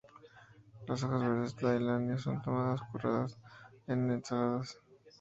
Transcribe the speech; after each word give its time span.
Las 0.87 1.03
hojas 1.03 1.21
verdes 1.21 1.51
en 1.51 1.57
Tailandia 1.59 2.17
son 2.17 2.41
tomadas 2.41 2.81
crudas 2.91 3.37
en 3.85 4.09
ensaladas. 4.09 4.79